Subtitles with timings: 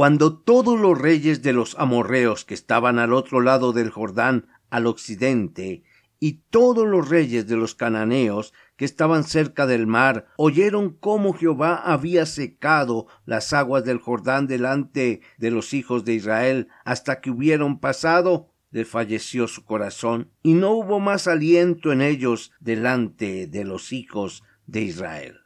[0.00, 4.86] Cuando todos los reyes de los amorreos que estaban al otro lado del Jordán al
[4.86, 5.82] occidente,
[6.18, 11.74] y todos los reyes de los cananeos que estaban cerca del mar, oyeron cómo Jehová
[11.74, 17.78] había secado las aguas del Jordán delante de los hijos de Israel hasta que hubieron
[17.78, 24.44] pasado, desfalleció su corazón, y no hubo más aliento en ellos delante de los hijos
[24.66, 25.40] de Israel.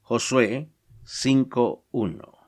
[0.00, 0.68] Josué
[1.04, 2.39] 5.1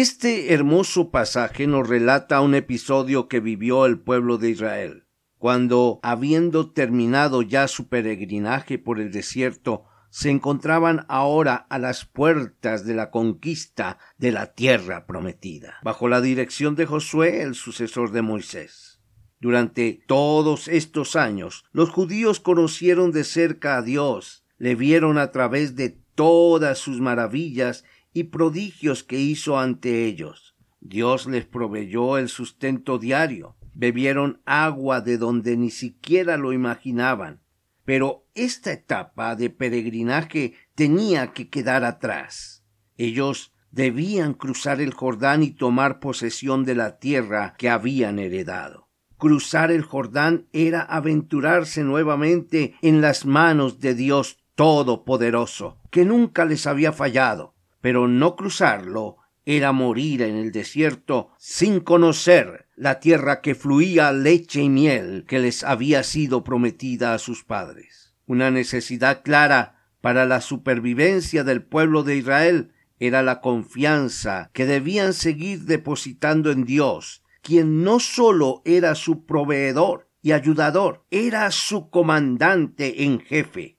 [0.00, 5.06] este hermoso pasaje nos relata un episodio que vivió el pueblo de Israel,
[5.38, 12.84] cuando, habiendo terminado ya su peregrinaje por el desierto, se encontraban ahora a las puertas
[12.84, 18.20] de la conquista de la tierra prometida, bajo la dirección de Josué, el sucesor de
[18.20, 19.00] Moisés.
[19.40, 25.74] Durante todos estos años, los judíos conocieron de cerca a Dios, le vieron a través
[25.74, 30.56] de todas sus maravillas y prodigios que hizo ante ellos.
[30.80, 37.42] Dios les proveyó el sustento diario, bebieron agua de donde ni siquiera lo imaginaban.
[37.84, 42.64] Pero esta etapa de peregrinaje tenía que quedar atrás.
[42.96, 48.88] Ellos debían cruzar el Jordán y tomar posesión de la tierra que habían heredado.
[49.18, 56.66] Cruzar el Jordán era aventurarse nuevamente en las manos de Dios Todopoderoso, que nunca les
[56.66, 63.54] había fallado pero no cruzarlo era morir en el desierto sin conocer la tierra que
[63.54, 68.12] fluía leche y miel que les había sido prometida a sus padres.
[68.26, 75.12] Una necesidad clara para la supervivencia del pueblo de Israel era la confianza que debían
[75.12, 83.04] seguir depositando en Dios, quien no sólo era su proveedor y ayudador, era su comandante
[83.04, 83.75] en jefe.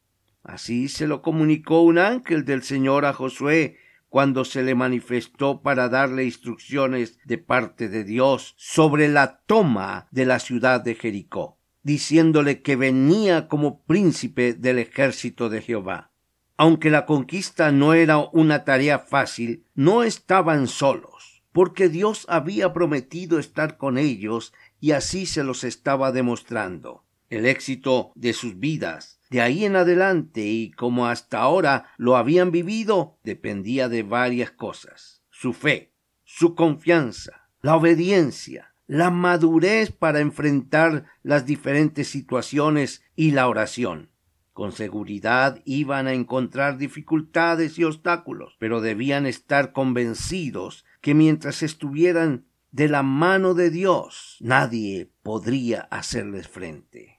[0.48, 3.78] Así se lo comunicó un ángel del Señor a Josué
[4.08, 10.26] cuando se le manifestó para darle instrucciones de parte de Dios sobre la toma de
[10.26, 16.12] la ciudad de Jericó, diciéndole que venía como príncipe del ejército de Jehová.
[16.56, 23.38] Aunque la conquista no era una tarea fácil, no estaban solos, porque Dios había prometido
[23.38, 27.04] estar con ellos y así se los estaba demostrando.
[27.30, 32.52] El éxito de sus vidas de ahí en adelante y como hasta ahora lo habían
[32.52, 35.24] vivido, dependía de varias cosas.
[35.30, 35.94] Su fe,
[36.24, 44.10] su confianza, la obediencia, la madurez para enfrentar las diferentes situaciones y la oración.
[44.54, 52.46] Con seguridad iban a encontrar dificultades y obstáculos, pero debían estar convencidos que mientras estuvieran
[52.72, 57.17] de la mano de Dios, nadie podría hacerles frente.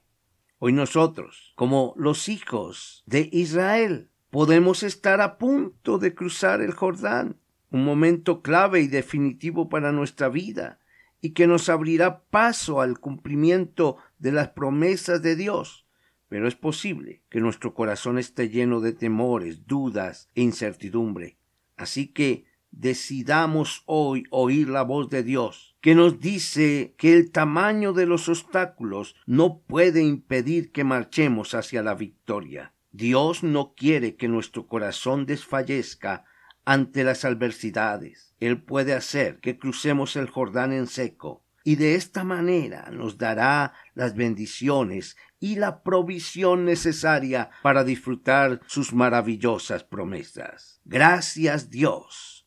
[0.61, 7.37] Hoy nosotros, como los hijos de Israel, podemos estar a punto de cruzar el Jordán,
[7.71, 10.79] un momento clave y definitivo para nuestra vida,
[11.21, 15.87] y que nos abrirá paso al cumplimiento de las promesas de Dios.
[16.27, 21.37] Pero es posible que nuestro corazón esté lleno de temores, dudas e incertidumbre.
[21.77, 27.93] Así que decidamos hoy oír la voz de Dios, que nos dice que el tamaño
[27.93, 32.73] de los obstáculos no puede impedir que marchemos hacia la victoria.
[32.91, 36.25] Dios no quiere que nuestro corazón desfallezca
[36.65, 38.33] ante las adversidades.
[38.39, 43.73] Él puede hacer que crucemos el Jordán en seco, y de esta manera nos dará
[43.93, 50.81] las bendiciones y la provisión necesaria para disfrutar sus maravillosas promesas.
[50.85, 52.38] Gracias Dios